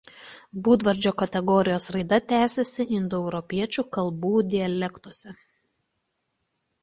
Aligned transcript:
Būdvardžio 0.67 1.11
kategorijos 1.21 1.89
raida 1.95 2.19
tęsėsi 2.31 2.87
indoeuropiečių 2.99 3.85
kalbų 3.97 4.31
dialektuose. 4.55 5.35